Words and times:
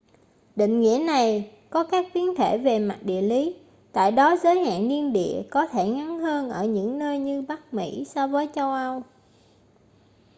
định 0.55 0.81
nghĩa 0.81 1.03
này 1.05 1.51
có 1.69 1.83
các 1.83 2.05
biến 2.13 2.35
thể 2.37 2.57
về 2.57 2.79
mặt 2.79 2.97
địa 3.01 3.21
lý 3.21 3.55
tại 3.91 4.11
đó 4.11 4.35
giới 4.43 4.59
hạn 4.65 4.87
niên 4.87 5.13
đại 5.13 5.47
có 5.51 5.65
thể 5.67 5.87
ngắn 5.87 6.19
hơn 6.19 6.49
ở 6.49 6.65
những 6.65 6.99
nơi 6.99 7.19
như 7.19 7.41
bắc 7.41 7.73
mỹ 7.73 8.05
so 8.09 8.27
với 8.27 8.49
châu 8.55 8.71
âu 8.71 9.01